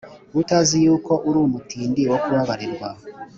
utazi 0.41 0.75
yuko 0.85 1.13
uri 1.27 1.37
umutindi 1.45 2.01
wo 2.11 2.17
kubabarirwa, 2.23 2.89